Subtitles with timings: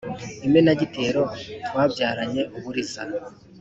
[0.47, 1.21] imenagitero
[1.67, 3.01] twabyaranye uw’uburiza